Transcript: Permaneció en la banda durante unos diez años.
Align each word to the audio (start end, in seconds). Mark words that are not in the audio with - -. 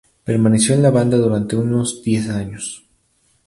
Permaneció 0.23 0.73
en 0.73 0.81
la 0.81 0.89
banda 0.89 1.15
durante 1.15 1.55
unos 1.55 2.01
diez 2.01 2.27
años. 2.27 2.89